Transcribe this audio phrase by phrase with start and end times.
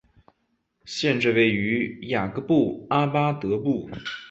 [0.83, 3.49] 县治位于雅各布阿巴德
[3.93, 4.19] 市。